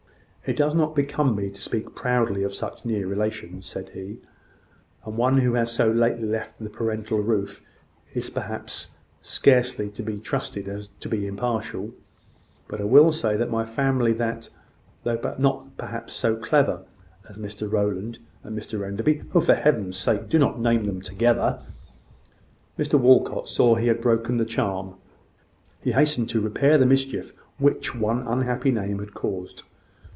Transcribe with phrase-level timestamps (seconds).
[0.43, 4.17] "It does not become me to speak proudly of such near relations," said he;
[5.05, 7.61] "and one who has so lately left the parental roof
[8.15, 11.93] is, perhaps, scarcely to be trusted to be impartial;
[12.67, 14.49] but I will say for my family that,
[15.03, 16.85] though not perhaps so clever
[17.29, 21.61] as Mrs Rowland and Mr Enderby" "Oh, for Heaven's sake, do not name them together!"
[22.79, 24.95] Mr Walcot saw that he had broken the charm:
[25.83, 29.61] he hastened to repair the mischief which one unhappy name had caused.